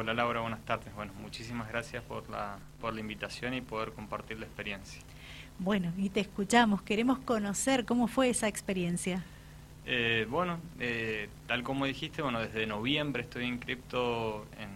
Hola 0.00 0.14
Laura, 0.14 0.42
buenas 0.42 0.64
tardes. 0.64 0.94
Bueno, 0.94 1.12
muchísimas 1.14 1.68
gracias 1.68 2.04
por 2.04 2.30
la, 2.30 2.60
por 2.80 2.94
la 2.94 3.00
invitación 3.00 3.52
y 3.52 3.62
poder 3.62 3.90
compartir 3.90 4.38
la 4.38 4.46
experiencia. 4.46 5.02
Bueno, 5.58 5.92
y 5.96 6.08
te 6.08 6.20
escuchamos, 6.20 6.82
queremos 6.82 7.18
conocer 7.18 7.84
cómo 7.84 8.06
fue 8.06 8.30
esa 8.30 8.46
experiencia. 8.46 9.24
Eh, 9.86 10.24
bueno, 10.30 10.60
eh, 10.78 11.28
tal 11.48 11.64
como 11.64 11.84
dijiste, 11.84 12.22
bueno, 12.22 12.38
desde 12.38 12.64
noviembre 12.64 13.22
estoy 13.24 13.46
inscripto 13.46 14.46
en, 14.56 14.70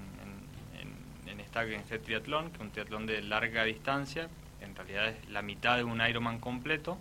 en, 0.81 1.29
en, 1.31 1.39
esta, 1.39 1.63
en 1.63 1.75
este 1.75 2.01
triatlón, 2.01 2.51
que 2.51 2.57
es 2.57 2.61
un 2.61 2.71
triatlón 2.73 3.07
de 3.07 3.23
larga 3.23 3.63
distancia, 3.63 4.29
en 4.61 4.75
realidad 4.75 5.07
es 5.11 5.29
la 5.31 5.43
mitad 5.43 5.77
de 5.77 5.85
un 5.85 6.01
Ironman 6.01 6.41
completo, 6.41 6.99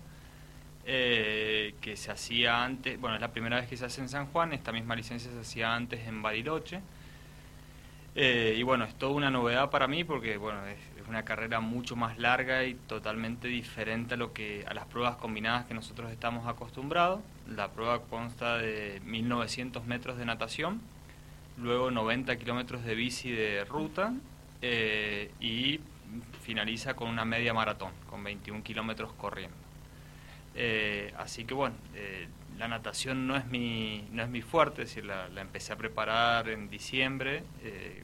eh, 0.85 1.73
que 1.81 1.97
se 1.97 2.11
hacía 2.11 2.63
antes, 2.63 3.01
bueno, 3.01 3.15
es 3.15 3.21
la 3.21 3.31
primera 3.31 3.59
vez 3.59 3.67
que 3.67 3.77
se 3.77 3.85
hace 3.85 3.99
en 3.99 4.09
San 4.09 4.27
Juan, 4.27 4.53
esta 4.53 4.71
misma 4.71 4.95
licencia 4.95 5.31
se 5.31 5.39
hacía 5.39 5.73
antes 5.73 6.05
en 6.07 6.21
Bariloche. 6.21 6.81
Eh, 8.15 8.55
y 8.57 8.63
bueno, 8.63 8.83
es 8.83 8.93
toda 8.95 9.13
una 9.13 9.31
novedad 9.31 9.69
para 9.69 9.87
mí 9.87 10.03
porque 10.03 10.37
bueno, 10.37 10.65
es, 10.67 10.77
una 11.07 11.23
carrera 11.23 11.59
mucho 11.59 11.97
más 11.97 12.17
larga 12.17 12.63
y 12.63 12.73
totalmente 12.73 13.49
diferente 13.49 14.13
a 14.13 14.17
lo 14.17 14.31
que 14.31 14.63
a 14.65 14.73
las 14.73 14.85
pruebas 14.85 15.17
combinadas 15.17 15.65
que 15.65 15.73
nosotros 15.73 16.09
estamos 16.09 16.47
acostumbrados. 16.47 17.19
La 17.53 17.69
prueba 17.71 18.01
consta 18.03 18.57
de 18.57 19.01
1900 19.03 19.85
metros 19.85 20.17
de 20.17 20.25
natación, 20.25 20.79
luego 21.57 21.91
90 21.91 22.37
kilómetros 22.37 22.85
de 22.85 22.95
bici 22.95 23.29
de 23.29 23.65
ruta 23.65 24.13
eh, 24.61 25.31
y 25.41 25.81
finaliza 26.43 26.93
con 26.93 27.09
una 27.09 27.25
media 27.25 27.53
maratón, 27.53 27.91
con 28.09 28.23
21 28.23 28.63
kilómetros 28.63 29.11
corriendo. 29.13 29.57
Eh, 30.55 31.13
así 31.17 31.45
que 31.45 31.53
bueno, 31.53 31.75
eh, 31.95 32.27
la 32.61 32.67
natación 32.67 33.25
no 33.25 33.35
es 33.35 33.47
mi, 33.47 34.07
no 34.11 34.21
es 34.21 34.29
mi 34.29 34.43
fuerte, 34.43 34.83
es 34.83 34.89
decir, 34.89 35.05
la, 35.05 35.25
empecé 35.41 35.73
a 35.73 35.77
preparar 35.77 36.47
en 36.47 36.69
diciembre, 36.69 37.41
eh, 37.63 38.03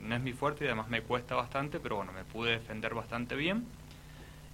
no 0.00 0.14
es 0.14 0.22
mi 0.22 0.32
fuerte 0.32 0.64
y 0.64 0.66
además 0.68 0.88
me 0.88 1.02
cuesta 1.02 1.34
bastante, 1.34 1.78
pero 1.78 1.96
bueno, 1.96 2.10
me 2.12 2.24
pude 2.24 2.52
defender 2.52 2.94
bastante 2.94 3.36
bien. 3.36 3.66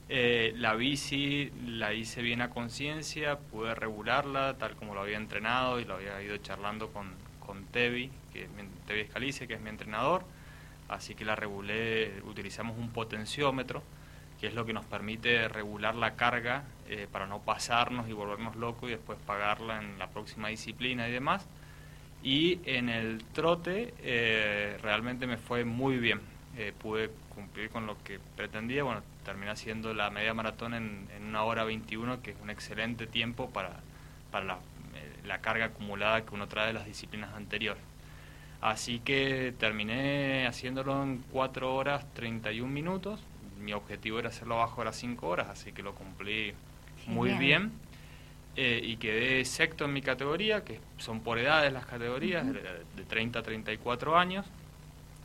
la 0.09 0.75
bici 0.75 1.53
la 1.65 1.95
hice 1.95 2.21
bien 2.21 2.41
a 2.43 2.51
conciencia, 2.51 3.39
pude 3.39 3.77
regularla 3.77 4.59
tal 4.59 4.75
como 4.75 4.93
lo 4.93 5.03
había 5.03 5.19
entrenado 5.19 5.79
y 5.79 5.85
lo 5.85 5.95
había 5.95 6.21
ido 6.21 6.37
charlando 6.39 6.89
con, 6.93 7.15
con 7.39 7.65
Tevi, 7.67 8.11
que, 8.33 8.49
Tevi 8.89 9.03
Escalice, 9.03 9.47
que 9.47 9.55
es 9.55 9.61
mi 9.61 9.71
entrenador 9.71 10.25
así 10.89 11.15
que 11.15 11.25
la 11.25 11.37
regulé, 11.37 12.21
utilizamos 12.25 12.77
un 12.77 12.91
potenciómetro, 12.91 13.83
que 14.41 14.49
es 14.49 14.55
lo 14.55 14.67
que 14.67 14.73
nos 14.73 14.85
permite 14.85 15.47
regular 15.49 15.95
la 15.95 16.17
carga 16.17 16.65
eh, 16.95 17.09
para 17.11 17.27
no 17.27 17.39
pasarnos 17.39 18.07
y 18.07 18.13
volvernos 18.13 18.55
locos 18.55 18.91
y 18.91 18.93
después 18.93 19.19
pagarla 19.27 19.79
en 19.81 19.99
la 19.99 20.09
próxima 20.09 20.49
disciplina 20.49 21.09
y 21.09 21.13
demás. 21.13 21.47
Y 22.23 22.61
en 22.67 22.91
el 22.91 23.25
trote 23.33 23.95
eh, 24.03 24.77
realmente 24.83 25.27
me 25.27 25.39
fue 25.39 25.65
muy 25.65 25.97
bien, 25.97 26.21
eh, 26.55 26.75
pude 26.79 27.11
cumplir 27.35 27.71
con 27.71 27.87
lo 27.87 27.97
que 28.05 28.21
pretendía, 28.37 28.85
bueno, 28.85 29.03
terminé 29.25 29.51
haciendo 29.53 29.95
la 29.95 30.11
media 30.11 30.35
maratón 30.35 30.75
en, 30.75 31.09
una 31.27 31.45
hora 31.45 31.65
21, 31.65 32.21
que 32.21 32.33
es 32.33 32.37
un 32.43 32.51
excelente 32.51 33.07
tiempo 33.07 33.49
para, 33.49 33.81
para 34.31 34.45
la, 34.45 34.59
la 35.25 35.39
carga 35.41 35.67
acumulada 35.67 36.27
que 36.27 36.35
uno 36.35 36.47
trae 36.47 36.67
de 36.67 36.73
las 36.75 36.85
disciplinas 36.85 37.33
anteriores. 37.33 37.83
Así 38.61 39.01
que 39.01 39.55
terminé 39.59 40.47
haciéndolo 40.47 41.03
en 41.03 41.25
4 41.33 41.75
horas 41.75 42.05
31 42.13 42.71
minutos. 42.71 43.19
Mi 43.59 43.73
objetivo 43.73 44.19
era 44.19 44.29
hacerlo 44.29 44.57
abajo 44.57 44.83
de 44.83 44.85
las 44.87 44.97
5 44.97 45.27
horas, 45.27 45.49
así 45.49 45.73
que 45.73 45.83
lo 45.83 45.95
cumplí 45.95 46.53
muy 47.07 47.33
bien. 47.33 47.73
Eh, 48.55 48.81
y 48.85 48.97
quedé 48.97 49.45
sexto 49.47 49.87
en 49.87 49.95
mi 49.95 50.03
categoría, 50.03 50.63
que 50.63 50.79
son 50.99 51.21
por 51.21 51.39
edades 51.39 51.73
las 51.73 51.87
categorías, 51.87 52.47
de, 52.47 53.05
30 53.09 53.39
a 53.39 53.43
34 53.43 54.19
años. 54.19 54.47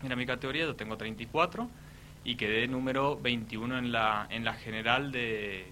Era 0.03 0.15
mi 0.15 0.25
categoría, 0.25 0.63
yo 0.63 0.75
tengo 0.75 0.97
34. 0.97 1.69
Y 2.23 2.35
quedé 2.35 2.67
número 2.67 3.19
21 3.19 3.77
en 3.77 3.91
la, 3.91 4.27
en 4.29 4.45
la 4.45 4.53
general 4.53 5.11
de 5.11 5.65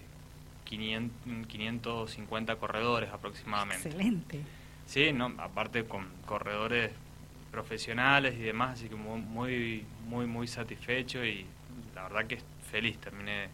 500, 0.65 1.47
550 1.47 2.55
corredores 2.57 3.09
aproximadamente. 3.11 3.87
Excelente. 3.87 4.41
Sí, 4.85 5.11
no, 5.13 5.33
aparte 5.37 5.85
con 5.85 6.07
corredores 6.25 6.91
profesionales 7.51 8.35
y 8.35 8.41
demás, 8.41 8.79
así 8.79 8.89
que 8.89 8.95
muy, 8.95 9.85
muy, 10.07 10.25
muy 10.27 10.47
satisfecho 10.47 11.23
y 11.23 11.45
la 11.95 12.03
verdad 12.03 12.27
que 12.27 12.39
feliz, 12.69 12.97
terminé 12.97 13.47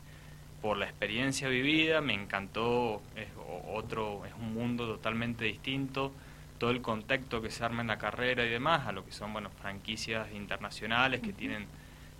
por 0.61 0.77
la 0.77 0.85
experiencia 0.85 1.49
vivida, 1.49 2.01
me 2.01 2.13
encantó, 2.13 3.01
es 3.15 3.27
otro, 3.73 4.25
es 4.25 4.33
un 4.33 4.53
mundo 4.53 4.85
totalmente 4.85 5.45
distinto, 5.45 6.11
todo 6.59 6.69
el 6.69 6.81
contexto 6.81 7.41
que 7.41 7.49
se 7.49 7.63
arma 7.65 7.81
en 7.81 7.87
la 7.87 7.97
carrera 7.97 8.45
y 8.45 8.49
demás, 8.49 8.87
a 8.87 8.91
lo 8.91 9.03
que 9.03 9.11
son, 9.11 9.33
bueno, 9.33 9.49
franquicias 9.49 10.31
internacionales 10.33 11.21
que 11.21 11.33
tienen, 11.33 11.65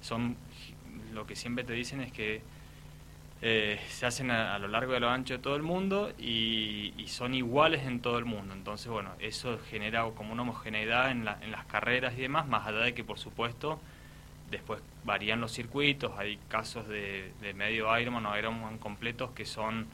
son, 0.02 0.36
lo 1.14 1.28
que 1.28 1.36
siempre 1.36 1.64
te 1.64 1.74
dicen 1.74 2.02
es 2.02 2.12
que 2.12 2.42
eh, 3.44 3.80
se 3.90 4.06
hacen 4.06 4.32
a, 4.32 4.58
lo 4.60 4.68
largo 4.68 4.94
de 4.94 5.00
lo 5.00 5.10
ancho 5.10 5.36
de 5.36 5.40
todo 5.40 5.56
el 5.56 5.64
mundo 5.64 6.12
y, 6.18 6.94
son 7.08 7.34
iguales 7.34 7.86
en 7.86 8.00
todo 8.00 8.18
el 8.18 8.26
mundo. 8.26 8.54
Entonces, 8.54 8.88
bueno, 8.88 9.12
eso 9.20 9.60
genera 9.70 10.06
como 10.16 10.32
una 10.32 10.44
homogeneidad 10.44 11.12
en, 11.12 11.28
en 11.28 11.52
las 11.52 11.66
carreras 11.66 12.14
y 12.18 12.22
demás, 12.22 12.48
más 12.48 12.66
allá 12.66 12.80
de 12.80 12.94
que, 12.94 13.04
por 13.04 13.20
supuesto, 13.20 13.80
después 14.52 14.82
varían 15.04 15.42
los 15.42 15.52
circuitos, 15.52 16.12
hay 16.18 16.38
casos 16.50 16.88
de, 16.88 17.32
medio 17.56 17.98
Ironman 17.98 18.26
o 18.26 18.38
Ironman 18.38 18.78
completos 18.78 19.32
que 19.32 19.46
son 19.46 19.88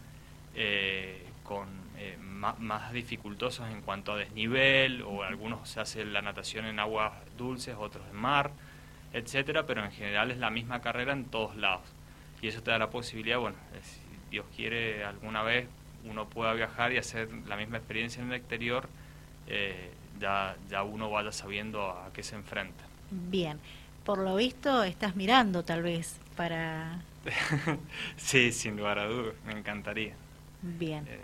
eh, 0.56 1.24
con 1.44 1.68
eh, 1.98 2.18
más, 2.20 2.60
más, 2.60 2.92
dificultosos 2.92 3.70
en 3.70 3.82
cuanto 3.82 4.14
a 4.14 4.18
desnivel, 4.18 5.04
o 5.04 5.24
algunos 5.24 5.70
se 5.70 5.80
hace 5.80 6.04
la 6.04 6.22
natación 6.22 6.66
en 6.66 6.80
aguas 6.80 7.14
dulces, 7.38 7.76
otros 7.80 8.04
en 8.12 8.18
mar, 8.18 8.52
etcétera, 9.14 9.66
pero 9.66 9.86
en 9.86 9.92
general 9.92 10.32
es 10.32 10.38
la 10.38 10.50
misma 10.50 10.82
carrera 10.82 11.14
en 11.14 11.26
todos 11.26 11.56
lados. 11.56 11.84
Y 12.42 12.48
eso 12.48 12.62
te 12.62 12.72
da 12.72 12.78
la 12.78 12.90
posibilidad, 12.90 13.40
bueno, 13.40 13.56
si 13.82 14.02
Dios 14.30 14.46
quiere 14.56 15.06
alguna 15.06 15.42
vez 15.44 15.68
uno 16.04 16.28
pueda 16.28 16.54
viajar 16.54 16.92
y 16.92 16.98
hacer 16.98 17.30
la 17.48 17.56
misma 17.56 17.78
experiencia 17.78 18.22
en 18.22 18.30
el 18.30 18.36
exterior, 18.36 18.88
eh, 19.48 19.92
ya, 20.20 20.56
ya 20.70 20.84
uno 20.84 21.10
vaya 21.10 21.32
sabiendo 21.32 21.90
a 21.90 22.12
qué 22.14 22.24
se 22.24 22.36
enfrenta. 22.36 22.84
Bien, 23.10 23.60
por 24.08 24.20
lo 24.20 24.38
visto 24.38 24.86
estás 24.86 25.18
mirando 25.18 25.64
tal 25.64 25.84
vez 25.84 26.18
para... 26.38 27.02
sí, 28.16 28.54
sin 28.54 28.78
lugar 28.78 29.00
a 29.00 29.06
dudas, 29.06 29.34
me 29.46 29.52
encantaría. 29.52 30.14
Bien. 30.62 31.06
Eh, 31.10 31.20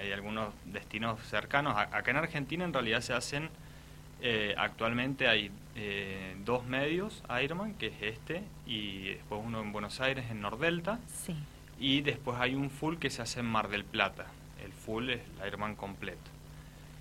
hay, 0.00 0.12
algunos 0.12 0.54
destinos 0.66 1.20
cercanos. 1.26 1.76
Acá 1.76 2.12
en 2.12 2.18
Argentina 2.18 2.64
en 2.64 2.72
realidad 2.72 3.00
se 3.00 3.12
hacen, 3.12 3.50
eh, 4.22 4.54
actualmente 4.56 5.26
hay 5.26 5.50
eh, 5.74 6.36
dos 6.44 6.64
medios 6.64 7.24
Ironman, 7.42 7.74
que 7.74 7.88
es 7.88 8.00
este, 8.00 8.44
y 8.66 9.14
después 9.14 9.40
uno 9.44 9.60
en 9.60 9.72
Buenos 9.72 10.00
Aires, 10.00 10.26
en 10.30 10.42
Nordelta. 10.42 11.00
Sí. 11.12 11.34
Y 11.80 12.02
después 12.02 12.38
hay 12.38 12.54
un 12.54 12.70
full 12.70 12.98
que 12.98 13.10
se 13.10 13.20
hace 13.20 13.40
en 13.40 13.46
Mar 13.46 13.66
del 13.68 13.84
Plata. 13.84 14.26
El 14.64 14.72
full 14.72 15.10
es 15.10 15.22
el 15.40 15.48
Ironman 15.48 15.74
completo. 15.74 16.35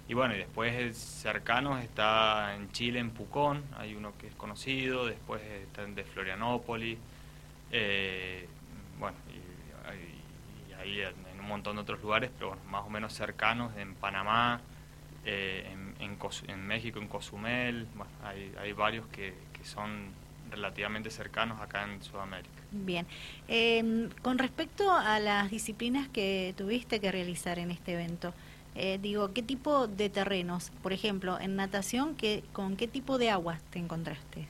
Y 0.08 0.14
bueno, 0.14 0.36
y 0.36 0.38
después 0.38 0.96
cercanos 0.98 1.84
está 1.84 2.56
en 2.56 2.72
Chile, 2.72 3.00
en 3.00 3.10
Pucón, 3.10 3.64
hay 3.78 3.96
uno 3.96 4.14
que 4.20 4.28
es 4.28 4.36
conocido, 4.36 5.08
después 5.08 5.42
está 5.42 5.84
en 5.84 5.96
de 5.96 6.04
Florianópolis, 6.04 7.00
eh, 7.72 8.48
bueno, 9.00 9.18
y, 9.34 10.74
ahí 10.74 11.02
en 11.02 11.40
un 11.40 11.48
montón 11.48 11.78
de 11.78 11.82
otros 11.82 12.02
lugares, 12.02 12.30
pero 12.38 12.56
más 12.70 12.86
o 12.86 12.90
menos 12.90 13.14
cercanos, 13.14 13.76
en 13.78 13.96
Panamá, 13.96 14.62
eh, 15.26 15.76
en, 16.00 16.68
México, 16.68 17.00
en 17.00 17.08
Cozumel, 17.08 17.88
hay, 18.24 18.54
hay 18.60 18.74
varios 18.74 19.08
que, 19.08 19.34
que, 19.54 19.66
son 19.66 20.10
relativamente 20.52 21.10
cercanos 21.10 21.60
acá 21.60 21.84
en 21.84 22.02
Sudamérica. 22.04 22.62
Bien. 22.72 23.08
Em, 23.48 24.10
con 24.22 24.38
respecto 24.38 24.92
a 24.92 25.20
las 25.20 25.50
disciplinas 25.50 26.08
que 26.10 26.54
tuviste 26.56 27.00
que 27.00 27.12
realizar 27.12 27.58
en 27.58 27.72
este 27.72 27.94
evento, 27.94 28.34
eh, 28.76 29.00
digo, 29.02 29.34
¿qué 29.34 29.42
tipo 29.42 29.88
de 29.88 30.10
terrenos? 30.10 30.72
Por 30.84 30.94
ejemplo, 30.94 31.40
en 31.40 31.56
natación, 31.56 32.16
¿qué, 32.16 32.44
¿con 32.54 32.76
qué 32.76 32.88
tipo 32.88 33.18
de 33.18 33.30
aguas 33.30 33.62
te 33.72 33.80
encontraste? 33.80 34.48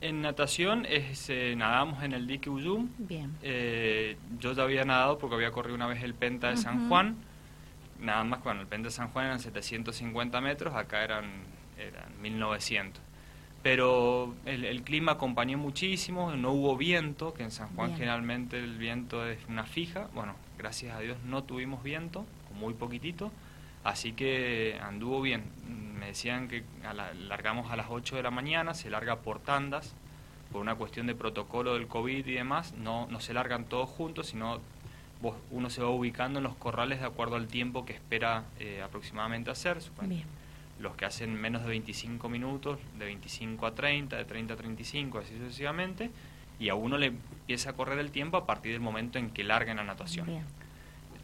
En 0.00 0.22
natación 0.22 0.86
es, 0.86 1.28
eh, 1.30 1.54
nadamos 1.56 2.02
en 2.02 2.12
el 2.12 2.26
dique 2.26 2.50
Uyum. 2.50 2.88
Bien. 2.98 3.32
yo 4.38 4.52
ya 4.52 4.62
había 4.62 4.84
nadado 4.84 5.18
porque 5.18 5.36
había 5.36 5.50
corrido 5.50 5.74
una 5.74 5.86
vez 5.86 6.02
el 6.02 6.14
Penta 6.14 6.50
de 6.50 6.56
San 6.56 6.88
Juan 6.88 7.16
nada 8.00 8.24
más 8.24 8.40
cuando 8.40 8.62
el 8.62 8.68
Pente 8.68 8.90
San 8.90 9.08
Juan 9.08 9.26
eran 9.26 9.40
750 9.40 10.40
metros, 10.40 10.74
acá 10.74 11.02
eran, 11.04 11.24
eran 11.78 12.20
1900. 12.20 13.02
Pero 13.62 14.34
el, 14.44 14.82
clima 14.82 15.12
acompañó 15.12 15.58
muchísimo, 15.58 16.30
no 16.36 16.52
hubo 16.52 16.76
viento, 16.76 17.34
que 17.34 17.42
en 17.42 17.50
San 17.50 17.68
Juan 17.74 17.96
generalmente 17.96 18.58
el 18.58 18.78
viento 18.78 19.26
es 19.26 19.38
una 19.48 19.64
fija. 19.64 20.08
Bueno, 20.14 20.36
gracias 20.56 20.94
a 20.96 21.00
Dios 21.00 21.16
no 21.24 21.42
tuvimos 21.42 21.82
viento, 21.82 22.24
muy 22.54 22.74
poquitito, 22.74 23.32
así 23.86 24.12
que 24.12 24.78
anduvo 24.82 25.20
bien. 25.20 25.44
Me 25.98 26.06
decían 26.06 26.48
que 26.48 26.64
largamos 27.28 27.70
a 27.70 27.76
las 27.76 27.86
8 27.88 28.16
de 28.16 28.22
la 28.22 28.30
mañana, 28.30 28.74
se 28.74 28.90
larga 28.90 29.16
por 29.20 29.38
tandas, 29.38 29.94
por 30.52 30.60
una 30.60 30.74
cuestión 30.74 31.06
de 31.06 31.14
protocolo 31.14 31.74
del 31.74 31.86
COVID 31.86 32.26
y 32.26 32.32
demás, 32.32 32.74
no, 32.74 33.06
no 33.10 33.20
se 33.20 33.32
largan 33.32 33.64
todos 33.64 33.88
juntos, 33.88 34.28
sino 34.28 34.60
uno 35.50 35.70
se 35.70 35.82
va 35.82 35.88
ubicando 35.88 36.38
en 36.38 36.44
los 36.44 36.54
corrales 36.56 37.00
de 37.00 37.06
acuerdo 37.06 37.36
al 37.36 37.48
tiempo 37.48 37.86
que 37.86 37.94
espera 37.94 38.44
eh, 38.60 38.82
aproximadamente 38.82 39.50
hacer. 39.50 39.78
los 40.78 40.94
que 40.94 41.06
hacen 41.06 41.34
menos 41.34 41.62
de 41.62 41.68
25 41.68 42.28
minutos, 42.28 42.78
de 42.98 43.06
25 43.06 43.66
a 43.66 43.74
30, 43.74 44.16
de 44.16 44.24
30 44.26 44.54
a 44.54 44.56
35, 44.58 45.18
así 45.18 45.34
sucesivamente, 45.38 46.10
y 46.58 46.68
a 46.68 46.74
uno 46.74 46.98
le 46.98 47.06
empieza 47.06 47.70
a 47.70 47.72
correr 47.72 47.98
el 47.98 48.10
tiempo 48.10 48.36
a 48.36 48.44
partir 48.46 48.72
del 48.72 48.82
momento 48.82 49.18
en 49.18 49.30
que 49.30 49.42
larguen 49.42 49.78
la 49.78 49.84
natación. 49.84 50.26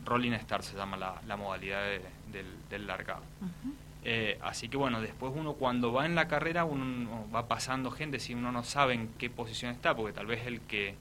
Rolling 0.05 0.33
Star 0.33 0.63
se 0.63 0.77
llama 0.77 0.97
la, 0.97 1.37
modalidad 1.37 1.83
del, 2.31 2.87
largado. 2.87 3.23
Eh, 4.05 4.39
así 4.43 4.69
que 4.69 4.77
bueno, 4.77 5.01
después 5.01 5.33
uno 5.35 5.55
cuando 5.55 5.93
va 5.93 6.07
en 6.07 6.15
la 6.15 6.27
carrera, 6.27 6.65
uno 6.65 7.27
va 7.33 7.47
pasando 7.47 7.91
gente, 7.91 8.19
si 8.19 8.35
uno 8.35 8.51
no 8.51 8.65
sabe 8.65 8.95
en 8.95 9.09
qué 9.19 9.31
posición 9.31 9.71
está, 9.71 9.95
porque 9.95 10.13
tal 10.13 10.27
vez 10.27 10.47
el 10.47 10.61
que 10.61 10.97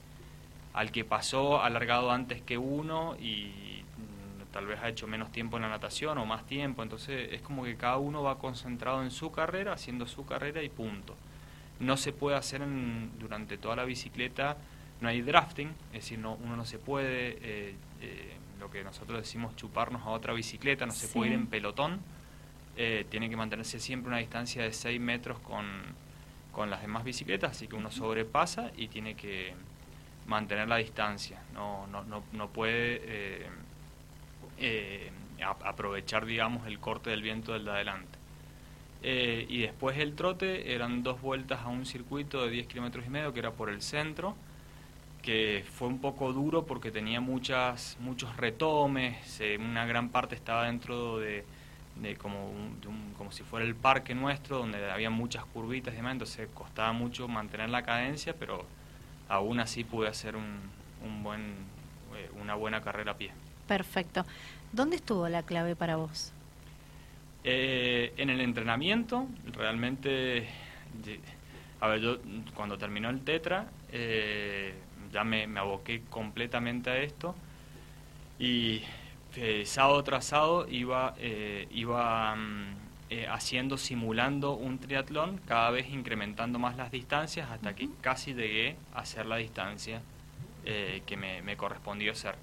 al 0.72 0.90
que 0.90 1.04
pasó 1.04 1.62
ha 1.62 1.68
largado 1.70 2.10
antes 2.10 2.40
que 2.40 2.56
uno 2.56 3.16
y 3.20 3.82
mm, 3.82 4.52
tal 4.52 4.66
vez 4.66 4.80
ha 4.80 4.88
hecho 4.88 5.06
menos 5.06 5.30
tiempo 5.32 5.56
en 5.56 5.62
la 5.62 5.68
natación 5.68 6.16
o 6.18 6.26
más 6.26 6.46
tiempo, 6.46 6.82
entonces 6.82 7.32
es 7.32 7.42
como 7.42 7.64
que 7.64 7.76
cada 7.76 7.98
uno 7.98 8.22
va 8.22 8.38
concentrado 8.38 9.02
en 9.02 9.10
su 9.10 9.32
carrera, 9.32 9.72
haciendo 9.72 10.06
su 10.06 10.24
carrera 10.24 10.62
y 10.62 10.68
punto. 10.68 11.14
No 11.80 11.96
se 11.96 12.12
puede 12.12 12.36
hacer 12.36 12.62
durante 13.18 13.58
toda 13.58 13.76
la 13.76 13.84
bicicleta, 13.84 14.56
no 15.00 15.08
hay 15.08 15.20
drafting, 15.20 15.68
es 15.92 16.04
decir, 16.04 16.18
no, 16.18 16.34
uno 16.34 16.56
no 16.56 16.64
se 16.64 16.78
puede, 16.78 17.38
eh, 17.42 17.74
eh, 18.00 18.36
lo 18.62 18.70
que 18.70 18.84
nosotros 18.84 19.18
decimos, 19.18 19.56
chuparnos 19.56 20.02
a 20.02 20.10
otra 20.10 20.32
bicicleta, 20.32 20.86
no 20.86 20.92
se 20.92 21.08
puede 21.08 21.30
ir 21.30 21.34
en 21.34 21.48
pelotón 21.48 22.00
eh, 22.76 23.04
tiene 23.10 23.28
que 23.28 23.36
mantenerse 23.36 23.78
siempre 23.80 24.08
una 24.08 24.18
distancia 24.18 24.62
de 24.62 24.72
6 24.72 24.98
metros 24.98 25.38
con, 25.40 25.66
con 26.52 26.70
las 26.70 26.80
demás 26.80 27.04
bicicletas, 27.04 27.50
así 27.50 27.68
que 27.68 27.76
uno 27.76 27.90
sobrepasa 27.90 28.70
y 28.76 28.88
tiene 28.88 29.14
que 29.14 29.52
mantener 30.26 30.68
la 30.68 30.76
distancia, 30.76 31.42
no, 31.52 31.86
no, 31.88 32.02
no, 32.04 32.22
no 32.32 32.48
puede 32.48 33.00
eh, 33.04 33.46
eh, 34.58 35.10
aprovechar, 35.40 36.24
digamos, 36.24 36.66
el 36.66 36.78
corte 36.78 37.10
del 37.10 37.20
viento 37.20 37.52
del 37.52 37.66
de 37.66 37.70
adelante. 37.72 38.18
y 39.02 39.60
después 39.60 39.98
el 39.98 40.14
trote 40.14 40.74
eran 40.74 41.02
dos 41.02 41.20
vueltas 41.20 41.60
a 41.60 41.68
un 41.68 41.84
circuito 41.84 42.44
de 42.44 42.50
10 42.50 42.68
kilómetros 42.68 43.04
y 43.04 43.10
medio 43.10 43.34
que 43.34 43.40
era 43.40 43.50
por 43.50 43.68
el 43.68 43.82
centro, 43.82 44.34
que 45.22 45.64
fue 45.78 45.88
un 45.88 46.00
poco 46.00 46.32
duro 46.32 46.66
porque 46.66 46.90
tenía 46.90 47.20
muchas, 47.20 47.96
muchos 48.00 48.36
retomes, 48.36 49.40
una 49.58 49.86
gran 49.86 50.08
parte 50.10 50.34
estaba 50.34 50.66
dentro 50.66 51.18
de, 51.18 51.44
de 51.96 52.16
como, 52.16 52.50
como 53.16 53.30
si 53.30 53.44
fuera 53.44 53.64
el 53.64 53.74
parque 53.74 54.14
nuestro, 54.14 54.58
donde 54.58 54.90
había 54.90 55.10
muchas 55.10 55.44
curvitas 55.44 55.94
y 55.94 55.98
demás, 55.98 56.12
entonces 56.12 56.48
costaba 56.52 56.92
mucho 56.92 57.28
mantener 57.28 57.70
la 57.70 57.82
cadencia, 57.82 58.34
pero 58.38 58.64
aún 59.28 59.60
así 59.60 59.84
pude 59.84 60.08
hacer 60.08 60.34
un, 60.36 60.60
un 61.04 61.22
buen, 61.22 61.40
eh, 62.16 62.28
una 62.40 62.54
buena 62.54 62.80
carrera 62.80 63.12
a 63.12 63.16
pie. 63.16 63.30
Perfecto. 63.68 64.26
¿Dónde 64.72 64.96
estuvo 64.96 65.28
la 65.28 65.42
clave 65.42 65.76
para 65.76 65.96
vos? 65.96 66.32
Eh, 67.44 68.12
en 68.16 68.30
el 68.30 68.40
entrenamiento, 68.40 69.26
realmente, 69.52 70.46
a 71.80 71.88
ver, 71.88 72.00
yo 72.00 72.18
cuando 72.54 72.78
terminó 72.78 73.10
el 73.10 73.20
Tetra, 73.22 73.66
eh, 73.90 74.74
ya 75.12 75.24
me, 75.24 75.46
me 75.46 75.60
aboqué 75.60 76.02
completamente 76.10 76.90
a 76.90 76.98
esto 76.98 77.34
y 78.38 78.82
eh, 79.36 79.62
sábado 79.64 80.02
tras 80.02 80.26
sábado 80.26 80.66
iba, 80.68 81.14
eh, 81.18 81.66
iba 81.70 82.34
mm, 82.34 82.74
eh, 83.10 83.26
haciendo, 83.28 83.78
simulando 83.78 84.52
un 84.52 84.78
triatlón, 84.78 85.38
cada 85.46 85.70
vez 85.70 85.88
incrementando 85.90 86.58
más 86.58 86.76
las 86.76 86.90
distancias 86.90 87.50
hasta 87.50 87.74
que 87.74 87.88
casi 88.00 88.34
llegué 88.34 88.76
a 88.94 89.00
hacer 89.00 89.26
la 89.26 89.36
distancia 89.36 90.02
que 90.64 91.16
me, 91.16 91.56
correspondió 91.56 92.12
hacer. 92.12 92.36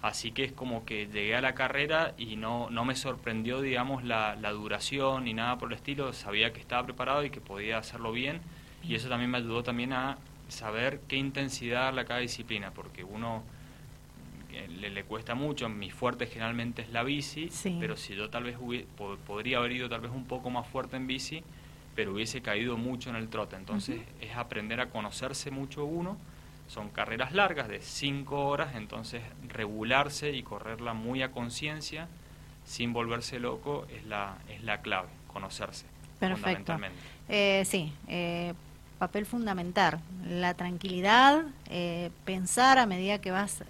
Así 0.00 0.30
que 0.30 0.44
es 0.44 0.52
como 0.52 0.84
que 0.84 1.06
llegué 1.06 1.34
a 1.34 1.40
la 1.40 1.54
carrera 1.54 2.14
y 2.16 2.36
no, 2.36 2.70
no 2.70 2.84
me 2.84 2.94
sorprendió, 2.94 3.60
digamos, 3.60 4.04
la, 4.04 4.36
la 4.36 4.52
duración 4.52 5.24
ni 5.24 5.34
nada 5.34 5.58
por 5.58 5.72
el 5.72 5.76
estilo. 5.76 6.12
Sabía 6.12 6.52
que 6.52 6.60
estaba 6.60 6.84
preparado 6.84 7.24
y 7.24 7.30
que 7.30 7.40
podía 7.40 7.78
hacerlo 7.78 8.12
bien. 8.12 8.40
Y 8.84 8.94
eso 8.94 9.08
también 9.08 9.30
me 9.32 9.38
ayudó 9.38 9.64
también 9.64 9.92
a 9.92 10.18
saber 10.48 11.00
qué 11.08 11.16
intensidad 11.16 11.84
darle 11.84 12.02
a 12.02 12.04
cada 12.04 12.20
disciplina, 12.20 12.70
porque 12.72 13.04
uno 13.04 13.42
le, 14.66 14.90
le, 14.90 15.04
cuesta 15.04 15.34
mucho, 15.34 15.68
mi 15.68 15.90
fuerte 15.90 16.26
generalmente 16.26 16.82
es 16.82 16.90
la 16.90 17.02
bici, 17.02 17.50
pero 17.78 17.96
si 17.96 18.14
yo 18.14 18.30
tal 18.30 18.44
vez 18.44 18.56
podría 19.26 19.58
haber 19.58 19.72
ido 19.72 19.88
tal 19.88 20.00
vez 20.00 20.10
un 20.10 20.24
poco 20.24 20.50
más 20.50 20.66
fuerte 20.66 20.96
en 20.96 21.06
bici, 21.06 21.42
pero 21.94 22.12
hubiese 22.12 22.42
caído 22.42 22.76
mucho 22.76 23.10
en 23.10 23.16
el 23.16 23.28
trote. 23.28 23.56
Entonces 23.56 24.00
es 24.20 24.36
aprender 24.36 24.80
a 24.80 24.90
conocerse 24.90 25.50
mucho 25.50 25.84
uno. 25.84 26.16
Son 26.68 26.90
carreras 26.90 27.32
largas 27.32 27.68
de 27.68 27.80
5 27.80 28.46
horas, 28.46 28.74
entonces 28.76 29.22
regularse 29.48 30.32
y 30.32 30.42
correrla 30.42 30.92
muy 30.92 31.22
a 31.22 31.32
conciencia, 31.32 32.08
sin 32.64 32.92
volverse 32.92 33.40
loco, 33.40 33.86
es 33.90 34.04
la, 34.04 34.36
es 34.48 34.62
la 34.62 34.82
clave, 34.82 35.08
conocerse. 35.32 35.86
Perfecto. 36.20 36.76
Eh, 37.28 37.62
sí, 37.64 37.92
eh, 38.06 38.52
papel 38.98 39.26
fundamental, 39.26 40.00
la 40.28 40.54
tranquilidad, 40.54 41.44
eh, 41.70 42.10
pensar 42.24 42.78
a 42.78 42.86
medida 42.86 43.20
que 43.20 43.30
vas 43.30 43.62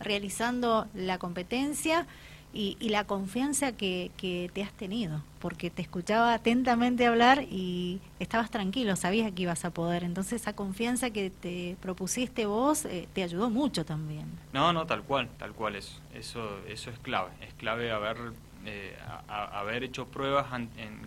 realizando 0.00 0.86
la 0.94 1.18
competencia 1.18 2.06
y, 2.52 2.88
la 2.88 3.04
confianza 3.04 3.72
que, 3.72 4.10
te 4.54 4.62
has 4.62 4.72
tenido, 4.72 5.22
porque 5.40 5.68
te 5.68 5.82
escuchaba 5.82 6.32
atentamente 6.32 7.04
hablar 7.04 7.42
y 7.42 8.00
estabas 8.18 8.50
tranquilo, 8.50 8.96
sabías 8.96 9.30
que 9.32 9.42
ibas 9.42 9.66
a 9.66 9.70
poder, 9.70 10.04
entonces 10.04 10.40
esa 10.40 10.54
confianza 10.54 11.10
que 11.10 11.28
te 11.28 11.76
propusiste 11.82 12.46
vos 12.46 12.86
eh, 12.86 13.08
te 13.12 13.22
ayudó 13.22 13.50
mucho 13.50 13.84
también. 13.84 14.24
No, 14.54 14.72
no, 14.72 14.86
tal 14.86 15.02
cual, 15.02 15.28
tal 15.38 15.52
cual, 15.52 15.76
eso, 15.76 16.00
eso, 16.14 16.58
eso 16.66 16.90
es 16.90 16.98
clave, 17.00 17.30
es 17.42 17.52
clave 17.54 17.90
haber, 17.90 18.16
eh, 18.64 18.96
haber 19.28 19.84
hecho 19.84 20.06
pruebas 20.06 20.46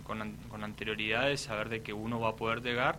con, 0.04 0.36
con 0.48 0.62
anterioridades, 0.62 1.40
saber 1.40 1.68
de 1.68 1.82
que 1.82 1.92
uno 1.92 2.20
va 2.20 2.28
a 2.28 2.36
poder 2.36 2.62
llegar 2.62 2.96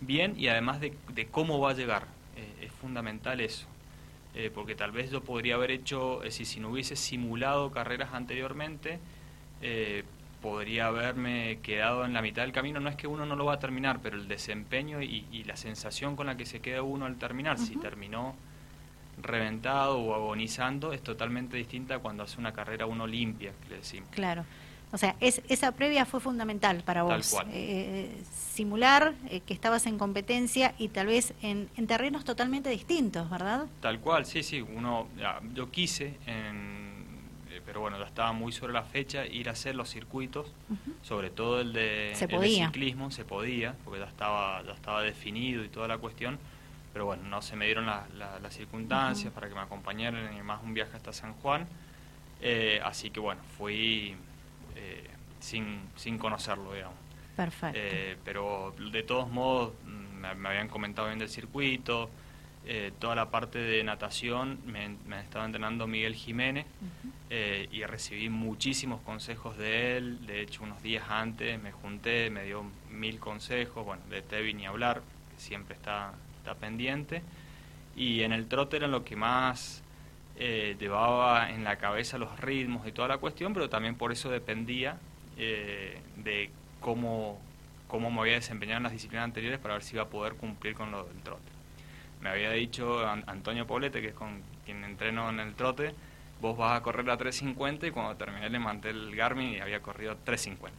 bien 0.00 0.34
y 0.38 0.48
además 0.48 0.80
de, 0.80 0.94
de 1.12 1.26
cómo 1.26 1.58
va 1.60 1.70
a 1.70 1.74
llegar, 1.74 2.04
eh, 2.36 2.66
es 2.66 2.72
fundamental 2.72 3.40
eso. 3.40 3.66
Eh, 4.38 4.50
porque 4.54 4.74
tal 4.74 4.92
vez 4.92 5.10
yo 5.10 5.22
podría 5.22 5.54
haber 5.54 5.70
hecho, 5.70 6.22
es 6.22 6.34
si 6.34 6.60
no 6.60 6.68
hubiese 6.68 6.94
simulado 6.94 7.70
carreras 7.70 8.12
anteriormente, 8.12 8.98
eh, 9.62 10.04
podría 10.42 10.88
haberme 10.88 11.58
quedado 11.62 12.04
en 12.04 12.12
la 12.12 12.20
mitad 12.20 12.42
del 12.42 12.52
camino. 12.52 12.78
No 12.78 12.90
es 12.90 12.96
que 12.96 13.06
uno 13.06 13.24
no 13.24 13.34
lo 13.34 13.46
va 13.46 13.54
a 13.54 13.58
terminar, 13.58 14.00
pero 14.02 14.16
el 14.16 14.28
desempeño 14.28 15.00
y, 15.00 15.42
la 15.44 15.56
sensación 15.56 16.16
con 16.16 16.26
la 16.26 16.36
que 16.36 16.44
se 16.44 16.60
queda 16.60 16.82
uno 16.82 17.06
al 17.06 17.16
terminar, 17.16 17.56
si 17.56 17.76
terminó 17.76 18.36
reventado 19.22 20.00
o 20.00 20.14
agonizando, 20.14 20.92
es 20.92 21.02
totalmente 21.02 21.56
distinta 21.56 22.00
cuando 22.00 22.22
hace 22.22 22.38
una 22.38 22.52
carrera 22.52 22.84
uno 22.84 23.06
limpia, 23.06 23.52
que 23.62 23.70
le 23.70 23.76
decimos. 23.76 24.10
Claro. 24.10 24.44
O 24.92 24.98
sea, 24.98 25.16
es, 25.20 25.42
esa 25.48 25.72
previa 25.72 26.06
fue 26.06 26.20
fundamental 26.20 26.82
para 26.84 27.02
vos. 27.02 27.36
Eh, 27.52 28.10
simular 28.54 29.14
eh, 29.28 29.40
que 29.40 29.52
estabas 29.52 29.86
en 29.86 29.98
competencia 29.98 30.74
y 30.78 30.88
tal 30.88 31.08
vez 31.08 31.34
en, 31.42 31.68
terrenos 31.86 32.24
totalmente 32.24 32.70
distintos, 32.70 33.28
¿verdad? 33.28 33.66
Tal 33.80 33.98
cual, 34.00 34.26
sí, 34.26 34.42
sí. 34.42 34.60
Uno, 34.60 35.08
yo 35.54 35.70
quise, 35.70 36.14
eh, 36.26 37.60
pero 37.64 37.80
bueno, 37.80 37.98
ya 37.98 38.04
estaba 38.04 38.32
muy 38.32 38.52
sobre 38.52 38.72
la 38.72 38.84
fecha, 38.84 39.26
ir 39.26 39.48
a 39.48 39.52
hacer 39.52 39.74
los 39.74 39.90
circuitos, 39.90 40.46
sobre 41.02 41.30
todo 41.30 41.60
el 41.60 41.72
de, 41.72 42.12
ciclismo, 42.14 43.10
se 43.10 43.24
podía, 43.24 43.74
porque 43.84 44.00
ya 44.00 44.06
estaba, 44.06 44.62
ya 44.62 44.72
estaba 44.72 45.02
definido 45.02 45.64
y 45.64 45.68
toda 45.68 45.88
la 45.88 45.98
cuestión. 45.98 46.38
Pero 46.92 47.04
bueno, 47.04 47.24
no 47.24 47.42
se 47.42 47.56
me 47.56 47.66
dieron 47.66 47.84
las 47.84 48.54
circunstancias 48.54 49.32
para 49.32 49.48
que 49.48 49.54
me 49.54 49.60
acompañaran 49.60 50.34
y 50.34 50.42
más 50.42 50.62
un 50.62 50.72
viaje 50.72 50.96
hasta 50.96 51.12
San 51.12 51.34
Juan. 51.34 51.66
así 52.82 53.10
que 53.10 53.20
bueno, 53.20 53.42
fui 53.58 54.16
eh, 54.76 55.04
sin, 55.40 55.80
sin 55.96 56.18
conocerlo, 56.18 56.72
digamos. 56.72 56.98
Perfecto. 57.34 57.78
Eh, 57.80 58.16
pero 58.24 58.74
de 58.92 59.02
todos 59.02 59.30
modos, 59.30 59.72
mm, 59.84 60.36
me, 60.36 60.48
habían 60.48 60.68
comentado 60.68 61.08
bien 61.08 61.18
del 61.18 61.28
circuito, 61.28 62.08
eh, 62.64 62.92
toda 62.98 63.14
la 63.14 63.30
parte 63.30 63.58
de 63.58 63.84
natación 63.84 64.58
me, 64.66 64.96
me 65.06 65.20
estaba 65.20 65.44
entrenando 65.44 65.86
Miguel 65.86 66.14
Jiménez 66.14 66.66
y 67.28 67.82
recibí 67.84 68.28
muchísimos 68.28 69.00
consejos 69.02 69.56
de 69.58 69.96
él. 69.96 70.26
De 70.26 70.40
hecho, 70.40 70.62
unos 70.62 70.82
días 70.82 71.04
antes 71.08 71.60
me 71.60 71.72
junté, 71.72 72.30
me 72.30 72.44
dio 72.44 72.64
mil 72.90 73.18
consejos. 73.18 73.84
Bueno, 73.84 74.02
de 74.08 74.22
Tevi 74.22 74.54
ni 74.54 74.66
hablar, 74.66 75.02
que 75.34 75.42
siempre 75.42 75.74
está, 75.74 76.12
está 76.38 76.54
pendiente. 76.54 77.22
Y 77.96 78.22
en 78.22 78.32
el 78.32 78.46
trote 78.46 78.76
era 78.76 78.86
lo 78.86 79.04
que 79.04 79.16
más 79.16 79.82
eh, 80.38 80.76
llevaba 80.78 81.50
en 81.50 81.64
la 81.64 81.76
cabeza 81.76 82.18
los 82.18 82.38
ritmos 82.40 82.86
y 82.86 82.92
toda 82.92 83.08
la 83.08 83.18
cuestión, 83.18 83.54
pero 83.54 83.68
también 83.68 83.96
por 83.96 84.12
eso 84.12 84.30
dependía 84.30 84.98
eh, 85.38 86.00
de 86.16 86.50
cómo, 86.80 87.40
cómo 87.88 88.10
me 88.10 88.20
había 88.20 88.34
desempeñado 88.34 88.78
en 88.78 88.82
las 88.84 88.92
disciplinas 88.92 89.24
anteriores 89.24 89.58
para 89.58 89.74
ver 89.74 89.82
si 89.82 89.94
iba 89.94 90.04
a 90.04 90.08
poder 90.08 90.34
cumplir 90.34 90.74
con 90.74 90.90
lo 90.90 91.04
del 91.04 91.16
trote. 91.22 91.56
Me 92.20 92.30
había 92.30 92.50
dicho 92.50 93.06
Antonio 93.06 93.66
Poblete, 93.66 94.00
que 94.00 94.08
es 94.08 94.14
con 94.14 94.42
quien 94.64 94.82
entreno 94.84 95.28
en 95.30 95.40
el 95.40 95.54
trote, 95.54 95.94
vos 96.40 96.56
vas 96.56 96.76
a 96.76 96.82
correr 96.82 97.08
a 97.10 97.18
3.50 97.18 97.88
y 97.88 97.90
cuando 97.90 98.16
terminé 98.16 98.50
le 98.50 98.58
mandé 98.58 98.90
el 98.90 99.14
Garmin 99.14 99.54
y 99.54 99.60
había 99.60 99.80
corrido 99.80 100.16
3.50. 100.24 100.70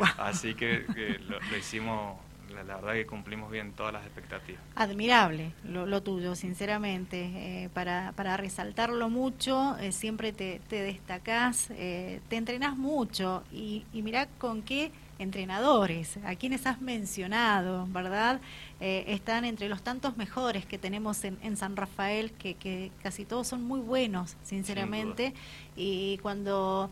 Así 0.18 0.54
que, 0.54 0.84
lo, 1.26 1.38
hicimos 1.56 2.18
la, 2.66 2.76
verdad 2.76 2.94
que 2.94 3.06
cumplimos 3.06 3.50
bien 3.50 3.72
todas 3.72 3.92
las 3.92 4.04
expectativas. 4.04 4.62
Admirable 4.74 5.52
lo, 5.64 6.02
tuyo, 6.02 6.34
sinceramente. 6.34 7.64
Eh, 7.64 7.68
para, 7.72 8.12
para 8.16 8.36
resaltarlo 8.36 9.08
mucho, 9.08 9.76
eh, 9.78 9.92
siempre 9.92 10.32
te, 10.32 10.60
te 10.68 10.82
destacás, 10.82 11.70
eh, 11.70 12.20
te 12.28 12.36
entrenás 12.36 12.76
mucho 12.76 13.42
y, 13.52 13.84
y 13.92 14.02
mirá 14.02 14.26
con 14.38 14.62
qué 14.62 14.92
entrenadores, 15.18 16.16
a 16.24 16.36
quienes 16.36 16.64
has 16.66 16.80
mencionado, 16.80 17.88
¿verdad? 17.88 18.40
están 18.78 19.44
entre 19.44 19.68
los 19.68 19.82
tantos 19.82 20.16
mejores 20.16 20.64
que 20.64 20.78
tenemos 20.78 21.24
en, 21.24 21.36
en 21.42 21.56
San 21.56 21.74
Rafael, 21.74 22.30
que, 22.30 22.54
que, 22.54 22.92
casi 23.02 23.24
todos 23.24 23.48
son 23.48 23.64
muy 23.64 23.80
buenos, 23.80 24.36
sinceramente, 24.44 25.34
y 25.74 26.18
cuando 26.18 26.88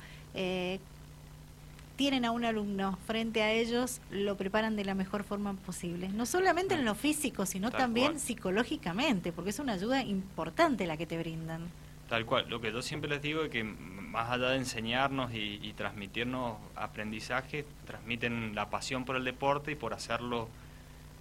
tienen 1.97 2.25
a 2.25 2.31
un 2.31 2.45
alumno 2.45 2.99
frente 3.07 3.43
a 3.43 3.51
ellos, 3.51 4.01
lo 4.11 4.37
preparan 4.37 4.77
de 4.77 4.85
la 4.85 4.95
mejor 4.95 5.25
forma 5.25 5.55
posible. 5.55 6.09
No 6.09 6.27
solamente 6.27 6.75
en 6.75 6.85
lo 6.85 6.95
físico, 6.95 7.47
sino 7.47 7.71
también 7.71 8.21
psicológicamente, 8.21 9.33
porque 9.33 9.51
es 9.51 9.59
una 9.59 9.73
ayuda 9.73 10.03
importante 10.03 10.87
la 10.87 10.97
que 10.97 11.07
te 11.07 11.19
brindan. 11.19 11.63
Tal 12.09 12.25
cual. 12.25 12.47
Lo 12.49 12.61
que 12.61 12.71
yo 12.71 12.83
siempre 12.83 13.11
les 13.11 13.23
digo 13.23 13.43
es 13.43 13.51
que 13.51 13.65
más 13.65 14.31
allá 14.31 14.51
de 14.51 14.57
enseñarnos 14.59 15.33
y, 15.35 15.73
transmitirnos 15.77 16.59
aprendizaje, 16.77 17.67
transmiten 17.87 18.55
la 18.55 18.71
pasión 18.71 19.05
por 19.05 19.17
el 19.17 19.25
deporte 19.25 19.73
y 19.73 19.75
por 19.75 19.93
hacerlo, 19.93 20.49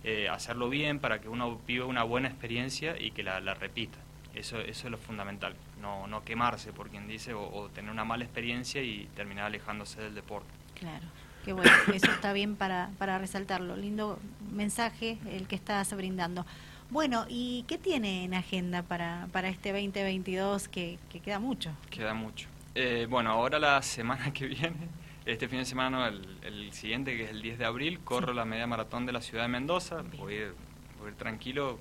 eh, 0.04 0.30
hacerlo 0.30 0.70
bien 0.70 1.00
para 1.00 1.20
que 1.20 1.30
uno 1.30 1.60
viva 1.66 1.86
una 1.86 2.04
buena 2.04 2.28
experiencia 2.28 3.02
y 3.02 3.12
que 3.12 3.24
la, 3.24 3.40
repita. 3.54 3.98
Eso, 4.36 4.60
eso 4.60 4.88
es 4.88 4.92
lo 4.92 4.98
fundamental. 4.98 5.56
No, 5.82 6.08
no 6.08 6.24
quemarse 6.26 6.74
por 6.74 6.90
quien 6.90 7.08
dice 7.08 7.34
o 7.34 7.70
tener 7.74 7.90
una 7.90 8.04
mala 8.04 8.26
experiencia 8.26 8.82
y 8.82 9.08
terminar 9.16 9.46
alejándose 9.46 10.02
del 10.02 10.14
deporte. 10.14 10.55
Claro, 10.80 11.06
qué 11.44 11.54
bueno, 11.54 11.72
eso 11.94 12.12
está 12.12 12.34
bien 12.34 12.56
para, 12.56 12.90
para 12.98 13.18
resaltarlo. 13.18 13.76
Lindo 13.76 14.20
mensaje 14.52 15.18
el 15.32 15.48
que 15.48 15.56
estás 15.56 15.96
brindando. 15.96 16.46
Bueno, 16.90 17.26
¿y 17.28 17.66
qué 17.68 17.78
tiene 17.78 18.24
en 18.24 18.34
agenda 18.34 18.84
para, 18.84 19.28
para 19.32 19.50
este 19.50 19.72
2022 19.72 20.68
que, 20.68 21.00
que 21.10 21.20
queda 21.20 21.40
mucho? 21.40 21.72
Queda 21.90 22.14
mucho. 22.14 22.48
Eh, 22.76 23.08
bueno, 23.10 23.32
ahora 23.32 23.58
la 23.58 23.82
semana 23.82 24.32
que 24.34 24.48
viene, 24.48 24.90
este 25.26 25.48
fin 25.48 25.60
de 25.60 25.66
semana, 25.66 26.08
el, 26.44 26.72
siguiente, 26.74 27.16
que 27.18 27.24
es 27.24 27.32
el 27.32 27.42
10 27.42 27.58
de 27.58 27.66
abril, 27.66 28.00
corro 28.02 28.34
la 28.34 28.46
media 28.46 28.68
maratón 28.68 29.06
de 29.06 29.14
la 29.14 29.22
ciudad 29.22 29.44
de 29.46 29.48
Mendoza. 29.48 30.04
Voy 30.18 30.34
a, 30.34 30.38
ir, 30.38 30.56
voy 31.00 31.08
a 31.08 31.10
ir 31.12 31.16
tranquilo, 31.16 31.80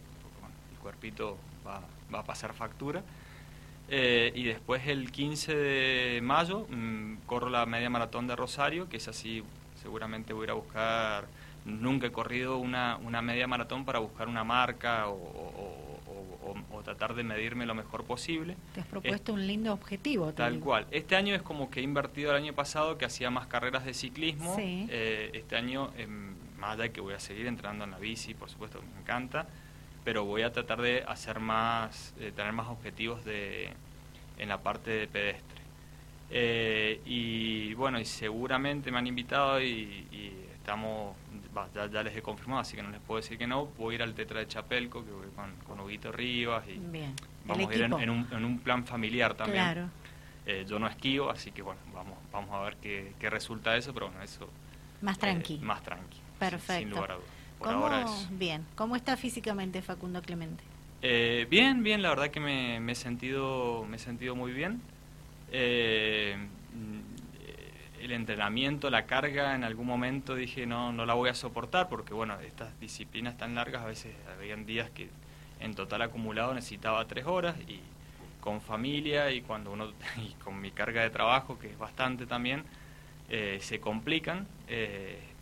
el 0.72 0.78
cuerpito 0.78 1.36
va, 1.66 1.82
va 2.12 2.20
a 2.20 2.24
pasar 2.24 2.54
factura. 2.54 3.02
Eh, 3.88 4.32
y 4.34 4.44
después 4.44 4.86
el 4.86 5.12
15 5.12 5.54
de 5.54 6.20
mayo 6.22 6.66
mm, 6.70 7.16
corro 7.26 7.50
la 7.50 7.66
media 7.66 7.90
maratón 7.90 8.26
de 8.26 8.34
Rosario, 8.34 8.88
que 8.88 8.96
es 8.96 9.08
así, 9.08 9.42
seguramente 9.82 10.32
voy 10.32 10.42
a 10.42 10.44
ir 10.44 10.50
a 10.50 10.54
buscar, 10.54 11.26
nunca 11.64 12.06
he 12.06 12.12
corrido 12.12 12.58
una, 12.58 12.96
una 12.96 13.20
media 13.20 13.46
maratón 13.46 13.84
para 13.84 13.98
buscar 13.98 14.28
una 14.28 14.44
marca 14.44 15.08
o, 15.08 15.92
tratar 16.84 17.14
de 17.14 17.24
medirme 17.24 17.64
lo 17.64 17.74
mejor 17.74 18.04
posible. 18.04 18.58
Te 18.74 18.80
has 18.82 18.86
propuesto 18.86 19.32
un 19.32 19.46
lindo 19.46 19.72
objetivo. 19.72 20.34
Tal 20.34 20.60
cual. 20.60 20.86
Este 20.90 21.16
año 21.16 21.34
es 21.34 21.40
como 21.40 21.70
que 21.70 21.80
he 21.80 21.82
invertido 21.82 22.32
el 22.32 22.36
año 22.36 22.52
pasado 22.52 22.98
que 22.98 23.06
hacía 23.06 23.30
más 23.30 23.46
carreras 23.46 23.86
de 23.86 23.94
ciclismo. 23.94 24.54
Eh, 24.58 25.30
este 25.32 25.56
año, 25.56 25.92
em, 25.96 26.34
más 26.58 26.78
allá 26.78 26.90
que 26.90 27.00
voy 27.00 27.14
a 27.14 27.20
seguir 27.20 27.46
entrenando 27.46 27.84
en 27.84 27.92
la 27.92 27.98
bici, 27.98 28.34
por 28.34 28.50
supuesto, 28.50 28.82
me 28.82 29.00
encanta 29.00 29.46
pero 30.04 30.24
voy 30.24 30.42
a 30.42 30.52
tratar 30.52 30.82
de 30.82 31.02
hacer 31.08 31.40
más, 31.40 32.14
tener 32.36 32.52
más 32.52 32.68
objetivos 32.68 33.24
de, 33.24 33.72
en 34.38 34.48
la 34.48 34.62
parte 34.62 34.90
de 34.90 35.06
pedestre. 35.06 35.60
Eh, 36.30 37.00
y 37.04 37.74
bueno, 37.74 37.98
y 37.98 38.04
seguramente 38.04 38.90
me 38.90 38.98
han 38.98 39.06
invitado 39.06 39.62
y, 39.62 40.06
estamos, 40.54 41.14
ya, 41.74 42.02
les 42.02 42.16
he 42.16 42.22
confirmado, 42.22 42.60
así 42.60 42.76
que 42.76 42.82
no 42.82 42.90
les 42.90 43.00
puedo 43.00 43.20
decir 43.20 43.38
que 43.38 43.46
no. 43.46 43.66
Voy 43.78 43.94
a 43.94 43.96
ir 43.96 44.02
al 44.02 44.14
Tetra 44.14 44.40
de 44.40 44.48
Chapelco, 44.48 45.04
que 45.04 45.10
voy 45.10 45.26
con, 45.34 45.54
con 45.66 45.80
Huguito 45.80 46.12
Rivas 46.12 46.64
y 46.68 46.80
vamos 47.44 47.70
a 47.70 47.74
ir 47.74 47.82
en, 47.82 47.92
un, 48.10 48.26
en, 48.30 48.44
un, 48.44 48.58
plan 48.58 48.84
familiar 48.84 49.34
también. 49.34 49.62
Claro. 49.62 49.88
Eh, 50.46 50.64
yo 50.68 50.78
no 50.78 50.86
esquivo, 50.86 51.30
así 51.30 51.52
que 51.52 51.62
bueno, 51.62 51.80
vamos, 51.94 52.18
vamos 52.30 52.50
a 52.52 52.60
ver 52.60 52.76
qué, 52.76 53.14
qué 53.18 53.30
resulta 53.30 53.76
eso, 53.76 53.94
pero 53.94 54.08
bueno, 54.08 54.22
eso... 54.22 54.48
Más 55.00 55.18
tranqui. 55.18 55.58
más 55.58 55.82
tranqui. 55.82 56.18
Perfecto. 56.38 56.80
Sin, 56.80 56.90
lugar 56.90 57.12
a 57.12 57.14
dudas. 57.14 57.28
¿Cómo, 57.58 57.88
Bien, 58.32 58.66
¿cómo 58.74 58.96
está 58.96 59.16
físicamente 59.16 59.80
Facundo 59.80 60.20
Clemente? 60.22 60.62
Eh, 61.02 61.46
bien, 61.50 61.82
bien, 61.82 62.02
la 62.02 62.10
verdad 62.10 62.30
que 62.30 62.40
me, 62.40 62.78
he, 62.90 62.94
sentido, 62.94 63.84
me 63.88 63.96
he 63.96 64.00
sentido 64.00 64.34
muy 64.34 64.52
bien. 64.52 64.80
Eh, 65.52 66.36
el 68.04 68.12
entrenamiento, 68.12 68.90
la 68.90 69.06
carga, 69.06 69.54
en 69.54 69.64
algún 69.64 69.86
momento 69.86 70.34
dije 70.34 70.66
no, 70.66 70.92
no 70.92 71.06
la 71.06 71.14
voy 71.14 71.30
a 71.30 71.34
soportar 71.34 71.88
porque 71.88 72.12
bueno, 72.12 72.38
estas 72.40 72.78
disciplinas 72.78 73.38
tan 73.38 73.54
largas 73.54 73.82
a 73.82 73.86
veces 73.86 74.14
habían 74.36 74.66
días 74.66 74.90
que 74.90 75.08
en 75.60 75.74
total 75.74 76.02
acumulado 76.02 76.52
necesitaba 76.52 77.06
tres 77.06 77.24
horas 77.24 77.56
y 77.66 77.80
con 78.40 78.60
familia 78.60 79.30
y 79.30 79.40
cuando 79.40 79.72
uno 79.72 79.88
y 80.18 80.34
con 80.42 80.60
mi 80.60 80.70
carga 80.70 81.02
de 81.02 81.08
trabajo 81.08 81.58
que 81.58 81.70
es 81.70 81.78
bastante 81.78 82.26
también 82.26 82.62
eh, 83.30 83.58
se 83.62 83.80
complican 83.80 84.46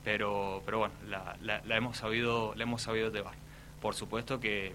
pero, 0.04 0.62
pero 0.64 0.78
bueno, 0.78 0.94
la, 1.08 1.36
la, 1.42 1.76
hemos 1.76 1.96
sabido, 1.96 2.54
la 2.56 2.64
hemos 2.64 2.82
sabido 2.82 3.10
llevar. 3.10 3.34
Por 3.80 3.94
supuesto 3.94 4.40
que 4.40 4.68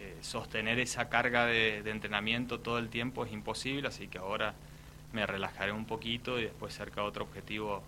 eh, 0.00 0.16
sostener 0.20 0.78
esa 0.78 1.08
carga 1.08 1.46
de, 1.46 1.78
entrenamiento 1.78 2.60
todo 2.60 2.78
el 2.78 2.88
tiempo 2.88 3.24
es 3.24 3.32
imposible, 3.32 3.88
así 3.88 4.08
que 4.08 4.18
ahora 4.18 4.54
me 5.12 5.26
relajaré 5.26 5.72
un 5.72 5.84
poquito 5.84 6.38
y 6.38 6.44
después 6.44 6.74
cerca 6.74 7.00
de 7.00 7.08
otro 7.08 7.24
objetivo 7.24 7.82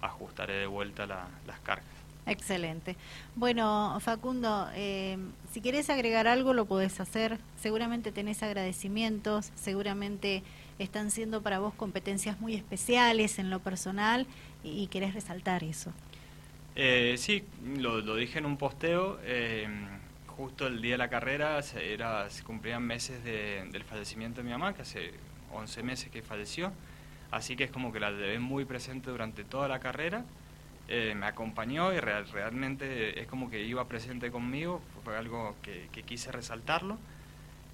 ajustaré 0.00 0.54
de 0.54 0.66
vuelta 0.66 1.06
las 1.06 1.60
cargas. 1.62 1.86
Excelente. 2.26 2.94
Bueno, 3.36 3.96
Facundo, 4.00 4.68
eh, 4.74 5.16
si 5.50 5.62
quieres 5.62 5.88
agregar 5.88 6.26
algo 6.26 6.52
lo 6.52 6.66
podés 6.66 7.00
hacer. 7.00 7.38
Seguramente 7.58 8.12
tenés 8.12 8.42
agradecimientos, 8.42 9.50
seguramente 9.54 10.42
están 10.78 11.10
siendo 11.10 11.42
para 11.42 11.58
vos 11.58 11.72
competencias 11.74 12.38
muy 12.38 12.54
especiales 12.54 13.38
en 13.38 13.48
lo 13.48 13.60
personal 13.60 14.26
y, 14.62 14.86
querés 14.88 15.14
resaltar 15.14 15.64
eso. 15.64 15.92
Eh, 16.74 17.14
sí, 17.18 17.44
lo, 17.78 18.16
dije 18.16 18.38
en 18.38 18.46
un 18.46 18.56
posteo. 18.56 19.18
Eh, 19.22 19.66
justo 20.26 20.66
el 20.66 20.80
día 20.80 20.92
de 20.92 20.98
la 20.98 21.08
carrera 21.08 21.60
se, 21.62 21.92
era, 21.92 22.28
se 22.30 22.44
cumplían 22.44 22.82
meses 22.82 23.24
del 23.24 23.84
fallecimiento 23.84 24.40
de 24.40 24.44
mi 24.44 24.50
mamá, 24.50 24.74
que 24.74 24.82
hace 24.82 25.12
11 25.52 25.82
meses 25.82 26.10
que 26.10 26.22
falleció. 26.22 26.72
Así 27.30 27.56
que 27.56 27.64
es 27.64 27.70
como 27.70 27.92
que 27.92 28.00
la 28.00 28.10
llevé 28.10 28.38
muy 28.38 28.64
presente 28.64 29.10
durante 29.10 29.44
toda 29.44 29.68
la 29.68 29.80
carrera. 29.80 30.24
Eh, 30.88 31.14
me 31.14 31.26
acompañó 31.26 31.92
y 31.92 32.00
realmente 32.00 33.20
es 33.20 33.26
como 33.26 33.50
que 33.50 33.62
iba 33.62 33.86
presente 33.86 34.30
conmigo, 34.30 34.80
fue 35.04 35.16
algo 35.16 35.54
que, 35.62 35.88
quise 36.04 36.32
resaltarlo. 36.32 36.98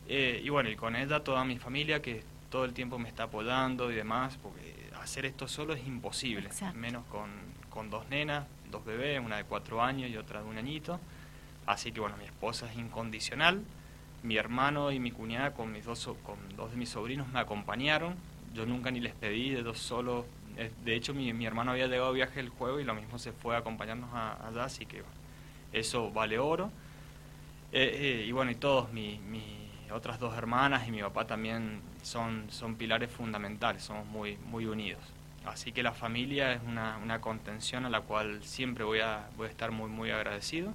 y 0.08 0.48
bueno, 0.48 0.68
y 0.70 0.76
con 0.76 0.96
ella 0.96 1.22
toda 1.22 1.44
mi 1.44 1.58
familia 1.58 2.02
que 2.02 2.22
todo 2.50 2.64
el 2.64 2.72
tiempo 2.72 2.98
me 2.98 3.08
está 3.08 3.24
apoyando 3.24 3.90
y 3.90 3.94
demás, 3.94 4.38
porque 4.42 4.73
hacer 5.04 5.26
esto 5.26 5.46
solo 5.46 5.74
es 5.74 5.86
imposible, 5.86 6.48
menos 6.74 7.04
con, 7.06 7.30
con, 7.70 7.90
dos 7.90 8.08
nenas, 8.08 8.46
dos 8.70 8.84
bebés, 8.84 9.20
una 9.24 9.36
de 9.36 9.44
cuatro 9.44 9.82
años 9.82 10.10
y 10.10 10.16
otra 10.16 10.42
de 10.42 10.48
un 10.48 10.58
añito. 10.58 10.98
Así 11.66 11.92
que 11.92 12.00
bueno, 12.00 12.16
mi 12.16 12.24
esposa 12.24 12.70
es 12.70 12.76
incondicional, 12.76 13.62
mi 14.22 14.36
hermano 14.36 14.90
y 14.92 14.98
mi 14.98 15.10
cuñada 15.10 15.54
con, 15.54 15.72
mis 15.72 15.84
dos, 15.84 16.10
con 16.24 16.36
dos 16.56 16.70
de 16.70 16.76
mis 16.76 16.88
sobrinos 16.88 17.28
me 17.28 17.38
acompañaron, 17.38 18.16
yo 18.54 18.66
nunca 18.66 18.90
ni 18.90 19.00
les 19.00 19.14
pedí 19.14 19.50
de 19.50 19.62
dos 19.62 19.78
solos, 19.78 20.26
de 20.84 20.94
hecho 20.94 21.14
mi, 21.14 21.32
mi 21.32 21.46
hermano 21.46 21.72
había 21.72 21.86
llegado 21.86 22.08
a 22.08 22.12
viaje 22.12 22.40
el 22.40 22.48
jueves 22.48 22.82
y 22.82 22.84
lo 22.84 22.94
mismo 22.94 23.18
se 23.18 23.32
fue 23.32 23.56
a 23.56 23.58
acompañarnos 23.58 24.10
allá, 24.14 24.64
así 24.64 24.86
que 24.86 25.02
eso 25.72 26.10
vale 26.10 26.38
oro. 26.38 26.70
Eh, 27.72 28.20
eh, 28.22 28.24
y 28.26 28.32
bueno, 28.32 28.52
y 28.52 28.54
todos, 28.54 28.92
mis 28.92 29.18
otras 29.92 30.18
dos 30.20 30.36
hermanas 30.36 30.86
y 30.86 30.90
mi 30.92 31.00
papá 31.00 31.26
también 31.26 31.80
son, 32.04 32.44
son 32.50 32.76
pilares 32.76 33.10
fundamentales, 33.10 33.82
somos 33.82 34.06
muy, 34.06 34.36
muy 34.36 34.66
unidos. 34.66 35.00
Así 35.46 35.72
que 35.72 35.82
la 35.82 35.92
familia 35.92 36.52
es 36.52 36.60
una, 36.62 36.98
una 36.98 37.20
contención 37.20 37.84
a 37.86 37.90
la 37.90 38.02
cual 38.02 38.44
siempre 38.44 38.84
voy 38.84 39.00
a, 39.00 39.28
voy 39.36 39.48
a 39.48 39.50
estar 39.50 39.70
muy, 39.70 39.88
muy 39.90 40.10
agradecido. 40.10 40.72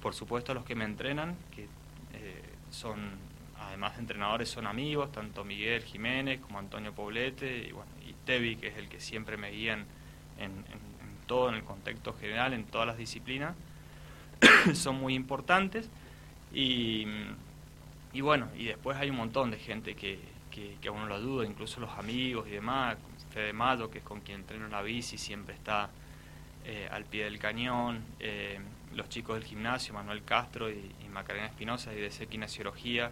Por 0.00 0.14
supuesto 0.14 0.52
a 0.52 0.54
los 0.54 0.64
que 0.64 0.74
me 0.74 0.84
entrenan, 0.84 1.36
que 1.54 1.64
eh, 1.64 2.42
son, 2.70 3.10
además 3.60 3.94
de 3.94 4.00
entrenadores, 4.00 4.48
son 4.48 4.66
amigos, 4.66 5.10
tanto 5.12 5.44
Miguel 5.44 5.82
Jiménez 5.82 6.40
como 6.40 6.58
Antonio 6.58 6.92
Poblete 6.92 7.68
y, 7.68 7.72
bueno, 7.72 7.90
y 8.08 8.12
Tevi, 8.24 8.56
que 8.56 8.68
es 8.68 8.76
el 8.76 8.88
que 8.88 9.00
siempre 9.00 9.36
me 9.36 9.50
guían 9.50 9.84
en, 10.38 10.50
en, 10.50 10.92
todo, 11.26 11.48
en 11.48 11.56
el 11.56 11.64
contexto 11.64 12.14
general, 12.14 12.52
en 12.52 12.64
todas 12.64 12.86
las 12.86 12.98
disciplinas, 12.98 13.54
son 14.74 14.96
muy 14.96 15.14
importantes. 15.14 15.90
Y, 16.52 17.06
y 18.12 18.20
bueno, 18.20 18.48
y 18.56 18.66
después 18.66 18.96
hay 18.96 19.10
un 19.10 19.16
montón 19.16 19.50
de 19.50 19.58
gente 19.58 19.94
que, 19.94 20.31
que, 20.54 20.76
que 20.80 20.88
a 20.88 20.92
uno 20.92 21.06
lo 21.06 21.20
duda, 21.20 21.46
incluso 21.46 21.80
los 21.80 21.90
amigos 21.98 22.46
y 22.46 22.52
demás, 22.52 22.96
Fede 23.32 23.52
Mayo, 23.52 23.90
que 23.90 23.98
es 23.98 24.04
con 24.04 24.20
quien 24.20 24.40
entreno 24.40 24.68
la 24.68 24.82
bici, 24.82 25.18
siempre 25.18 25.54
está 25.54 25.90
eh, 26.64 26.88
al 26.90 27.04
pie 27.04 27.24
del 27.24 27.38
cañón, 27.38 28.02
eh, 28.20 28.60
los 28.94 29.08
chicos 29.08 29.34
del 29.34 29.44
gimnasio, 29.44 29.94
Manuel 29.94 30.22
Castro 30.22 30.70
y, 30.70 30.92
Macarena 31.12 31.46
Espinosa 31.46 31.92
y 31.92 32.00
de 32.00 32.10
Sequinesiología, 32.10 33.10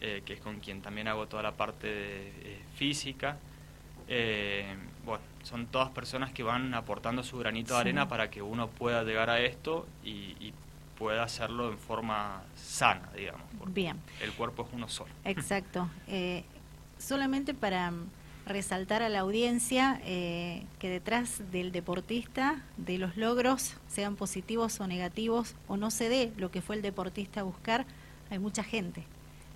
eh, 0.00 0.22
que 0.24 0.32
es 0.32 0.40
con 0.40 0.58
quien 0.60 0.80
también 0.80 1.06
hago 1.06 1.26
toda 1.26 1.42
la 1.42 1.52
parte 1.52 2.62
física. 2.76 3.36
Eh, 4.08 4.74
bueno, 5.04 5.22
son 5.42 5.66
todas 5.66 5.90
personas 5.90 6.32
que 6.32 6.42
van 6.42 6.74
aportando 6.74 7.22
su 7.22 7.38
granito 7.38 7.74
de 7.74 7.80
arena 7.80 8.08
para 8.08 8.30
que 8.30 8.42
uno 8.42 8.68
pueda 8.68 9.02
llegar 9.02 9.30
a 9.30 9.40
esto 9.40 9.86
y, 10.04 10.52
pueda 10.96 11.24
hacerlo 11.24 11.70
en 11.70 11.76
forma 11.76 12.42
sana, 12.54 13.10
digamos. 13.14 13.44
Bien. 13.66 14.00
El 14.22 14.32
cuerpo 14.32 14.62
es 14.66 14.68
uno 14.72 14.88
solo. 14.88 15.10
Exacto. 15.24 15.90
Eh, 16.08 16.42
solamente 16.98 17.54
para 17.54 17.92
resaltar 18.46 19.02
a 19.02 19.08
la 19.08 19.20
audiencia 19.20 20.00
eh, 20.04 20.64
que 20.78 20.88
detrás 20.88 21.42
del 21.50 21.72
deportista, 21.72 22.62
de 22.76 22.96
los 22.96 23.16
logros, 23.16 23.74
sean 23.88 24.14
positivos 24.14 24.80
o 24.80 24.86
negativos, 24.86 25.56
o 25.66 25.76
no 25.76 25.90
se 25.90 26.08
dé 26.08 26.32
lo 26.36 26.50
que 26.50 26.62
fue 26.62 26.76
el 26.76 26.82
deportista 26.82 27.40
a 27.40 27.44
buscar, 27.44 27.86
hay 28.30 28.38
mucha 28.38 28.62
gente. 28.62 29.04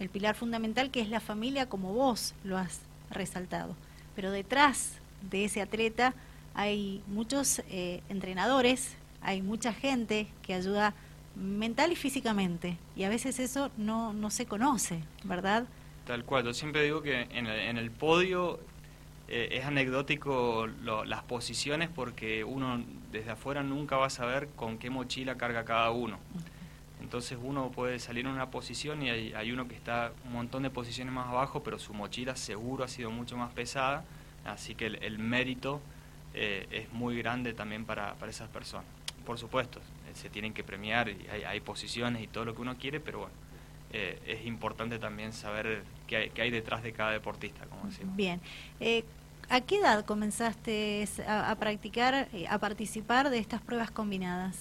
El 0.01 0.09
pilar 0.09 0.35
fundamental 0.35 0.91
que 0.91 1.01
es 1.01 1.09
la 1.09 1.21
familia 1.21 1.69
como 1.69 1.93
vos 1.93 2.35
lo 2.43 2.59
has 2.59 2.81
resaltado. 3.11 3.77
Pero 4.17 4.33
detrás 4.33 4.95
de 5.31 5.45
ese 5.45 5.61
atleta 5.61 6.15
hay 6.55 7.03
muchos 7.07 7.61
eh, 7.71 8.03
entrenadores, 8.09 8.97
hay 9.23 9.41
mucha 9.41 9.73
gente 9.73 10.27
que 10.43 10.55
ayuda 10.55 10.95
mental 11.37 11.93
y 11.93 11.97
físicamente. 11.97 12.77
Y 12.97 13.05
a 13.05 13.09
veces 13.09 13.39
eso 13.39 13.71
no, 13.77 14.13
no 14.13 14.31
se 14.31 14.47
conoce, 14.47 15.03
¿verdad? 15.23 15.67
Tal 16.11 16.25
cual, 16.25 16.45
yo 16.45 16.53
siempre 16.53 16.83
digo 16.83 17.03
que 17.03 17.29
en 17.31 17.47
el 17.47 17.91
podio 17.93 18.59
eh, 19.29 19.59
es 19.59 19.65
anecdótico 19.65 20.67
las 21.07 21.23
posiciones 21.23 21.89
porque 21.89 22.43
uno 22.43 22.83
desde 23.13 23.31
afuera 23.31 23.63
nunca 23.63 23.97
va 23.97 24.07
a 24.07 24.11
saber 24.11 24.49
con 24.57 24.77
qué 24.77 24.91
mochila 24.91 25.37
carga 25.37 25.65
cada 25.65 25.93
uno. 25.93 26.19
Entonces 27.01 27.39
uno 27.41 27.71
puede 27.71 28.01
salir 28.01 28.27
en 28.27 28.33
una 28.33 28.51
posición 28.51 29.05
y 29.05 29.09
hay, 29.09 29.53
uno 29.53 29.69
que 29.69 29.77
está 29.77 30.11
un 30.27 30.33
montón 30.33 30.65
de 30.65 30.71
posiciones 30.71 31.15
más 31.15 31.29
abajo, 31.29 31.63
pero 31.63 31.79
su 31.79 31.95
mochila 31.95 32.35
seguro 32.35 32.83
ha 32.83 32.89
sido 32.89 33.13
mucho 33.13 33.37
más 33.37 33.53
pesada, 33.53 34.03
así 34.45 34.75
que 34.75 34.87
el, 34.87 35.19
mérito 35.21 35.81
eh, 36.35 36.67
es 36.73 36.93
muy 36.93 37.17
grande 37.19 37.53
también 37.53 37.85
para, 37.85 38.17
esas 38.29 38.49
personas. 38.49 38.87
Por 39.25 39.39
supuesto, 39.39 39.79
eh, 39.79 40.15
se 40.15 40.29
tienen 40.29 40.55
que 40.55 40.65
premiar 40.65 41.09
y 41.09 41.29
hay, 41.47 41.61
posiciones 41.61 42.21
y 42.21 42.27
todo 42.27 42.47
lo 42.47 42.57
que 42.57 42.63
uno 42.63 42.77
quiere, 42.77 42.99
pero 42.99 43.21
bueno, 43.21 43.35
es 43.93 44.47
importante 44.47 44.99
también 44.99 45.33
saber 45.33 45.83
qué 46.07 46.17
hay, 46.17 46.31
qué 46.31 46.43
hay, 46.43 46.51
detrás 46.51 46.83
de 46.83 46.93
cada 46.93 47.11
deportista, 47.11 47.67
como 47.67 47.87
decimos. 47.87 48.15
Bien. 48.17 48.41
¿A 49.53 49.61
qué 49.63 49.79
edad 49.79 50.05
comenzaste 50.05 51.09
a, 51.27 51.53
practicar, 51.57 52.29
eh, 52.33 52.47
a 52.49 52.59
participar 52.59 53.31
de 53.31 53.39
estas 53.39 53.61
pruebas 53.61 53.91
combinadas? 53.91 54.57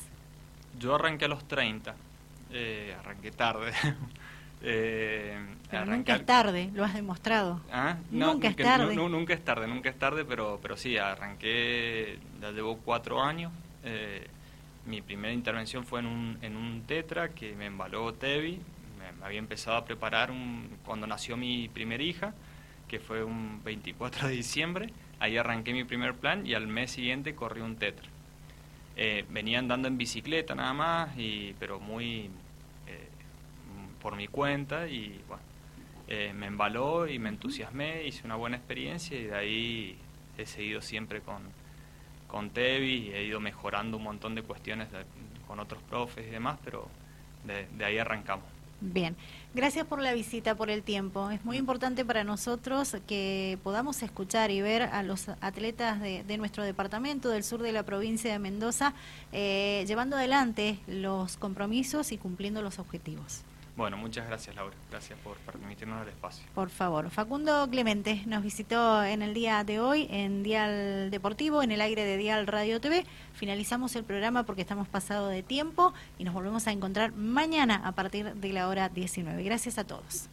Yo 0.79 0.95
arranqué 0.95 1.25
a 1.25 1.27
los 1.27 1.48
30, 1.48 1.93
eh, 2.51 2.95
arranqué 3.00 3.29
tarde. 3.29 3.71
eh, 4.63 5.38
nunca 5.86 6.15
es 6.15 6.25
tarde, 6.25 6.71
lo 6.74 6.83
has 6.83 6.95
demostrado. 6.95 7.62
¿Ah? 7.71 7.98
nunca 8.09 8.48
es 8.48 8.55
tarde. 8.55 8.95
nunca 8.95 9.33
es 9.36 9.45
tarde, 9.45 9.67
nunca 9.67 9.89
es 9.89 10.00
tarde, 10.00 10.25
pero, 10.25 10.57
pero 10.59 10.75
sí, 10.75 10.98
arranqué, 10.98 12.17
ya 12.41 12.50
llevo 12.50 12.77
cuatro 12.77 13.21
años. 13.21 13.51
Eh, 13.83 14.25
mi 14.88 15.03
primera 15.03 15.31
intervención 15.31 15.86
fue 15.86 16.00
en 16.00 16.07
un, 16.07 16.39
en 16.41 16.55
un 16.55 16.81
tetra 16.88 17.29
que 17.29 17.53
me 17.55 17.67
embaló 17.67 18.12
Tevi. 18.15 18.59
Había 19.22 19.40
empezado 19.40 19.78
a 19.78 19.86
preparar 19.86 20.32
un, 20.32 20.78
cuando 20.86 21.08
nació 21.08 21.38
mi 21.38 21.68
primera 21.68 22.04
hija 22.04 22.34
que 22.90 23.00
fue 23.00 23.24
un 23.24 23.64
24 23.64 24.28
de 24.28 24.34
diciembre. 24.34 24.90
Ahí 25.20 25.38
arranqué 25.38 25.72
mi 25.72 25.86
primer 25.86 26.16
plan 26.16 26.46
y 26.46 26.56
al 26.56 26.68
mes 26.68 26.92
siguiente 26.92 27.36
corrí 27.36 27.62
un 27.62 27.78
tetra. 27.78 28.08
Eh, 28.98 29.26
venía 29.30 29.60
andando 29.60 29.88
en 29.88 29.98
bicicleta 29.98 30.56
nada 30.56 30.74
más, 30.74 31.18
y, 31.18 31.56
pero 31.58 31.80
muy 31.80 32.30
eh, 32.88 33.08
por 34.02 34.18
mi 34.18 34.28
cuenta 34.28 34.88
y 34.88 35.22
bueno, 35.28 35.44
eh, 36.10 36.34
me 36.34 36.48
embaló 36.48 37.08
y 37.08 37.18
me 37.20 37.30
entusiasmé, 37.30 38.06
hice 38.06 38.26
una 38.26 38.36
buena 38.36 38.58
experiencia 38.58 39.18
y 39.18 39.26
de 39.26 39.36
ahí 39.36 39.98
he 40.38 40.46
seguido 40.46 40.82
siempre 40.82 41.22
con, 41.22 41.44
con 42.28 42.50
Tevi 42.50 43.12
he 43.14 43.24
ido 43.24 43.40
mejorando 43.40 43.98
un 43.98 44.04
montón 44.04 44.36
de 44.36 44.42
cuestiones 44.42 44.90
con 45.48 45.60
otros 45.60 45.82
profes 45.84 46.28
y 46.28 46.32
demás, 46.32 46.60
pero 46.64 46.90
de 47.46 47.86
ahí 47.86 47.98
arrancamos. 47.98 48.59
Bien, 48.81 49.17
gracias 49.53 49.86
por 49.86 50.01
la 50.01 50.13
visita, 50.13 50.55
por 50.55 50.69
el 50.69 50.83
tiempo. 50.83 51.31
Es 51.31 51.43
muy 51.43 51.57
importante 51.57 52.05
para 52.05 52.24
nosotros 52.24 52.95
que 53.07 53.59
podamos 53.62 54.01
escuchar 54.03 54.51
y 54.51 54.62
ver 54.62 54.83
a 54.83 55.03
los 55.03 55.27
atletas 55.41 56.00
de, 56.00 56.38
nuestro 56.38 56.63
departamento, 56.63 57.27
del 57.27 57.43
sur 57.43 57.62
de 57.62 57.74
la 57.74 57.83
provincia 57.83 58.31
de 58.31 58.39
Mendoza, 58.39 58.93
eh, 59.33 59.83
llevando 59.86 60.15
adelante 60.15 60.79
los 60.88 61.36
compromisos 61.36 62.13
y 62.13 62.17
cumpliendo 62.17 62.62
los 62.62 62.79
objetivos. 62.79 63.43
Bueno, 63.79 63.95
muchas 63.95 64.27
gracias 64.27 64.53
Laura, 64.57 64.75
gracias 64.91 65.18
por 65.20 65.37
permitirnos 65.37 66.01
el 66.01 66.09
espacio. 66.09 66.44
Por 66.53 66.70
favor, 66.70 67.09
Facundo 67.09 67.65
Clemente 67.72 68.24
nos 68.25 68.44
visitó 68.44 69.05
en 69.05 69.22
el 69.22 69.33
día 69.33 69.63
de 69.63 69.79
hoy 69.79 70.05
en 70.11 70.44
Dial 70.44 71.09
Deportivo, 71.09 71.63
en 71.63 71.72
el 71.72 71.79
aire 71.79 72.03
de 72.03 72.18
Dial 72.18 72.46
Radio 72.46 72.81
TV. 72.81 73.05
Finalizamos 73.31 73.96
el 73.96 74.03
programa 74.03 74.44
porque 74.44 74.63
estamos 74.63 74.89
pasado 74.89 75.29
de 75.29 75.44
tiempo 75.44 75.94
y 76.18 76.25
nos 76.25 76.33
volvemos 76.33 76.68
a 76.68 76.74
encontrar 76.74 77.13
mañana 77.13 77.81
a 77.85 77.94
partir 77.94 78.33
de 78.33 78.51
la 78.51 78.68
hora 78.68 78.89
19. 78.89 79.42
Gracias 79.44 79.77
a 79.77 79.85
todos. 79.85 80.27